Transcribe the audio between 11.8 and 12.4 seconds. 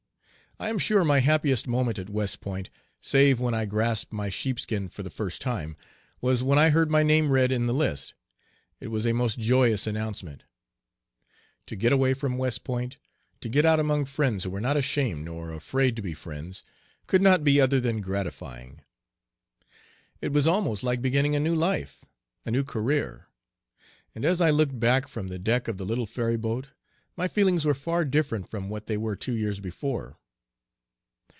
away from